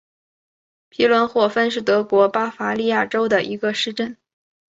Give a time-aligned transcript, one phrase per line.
[0.89, 4.17] 皮伦霍芬是德国巴伐利亚州的一个市镇。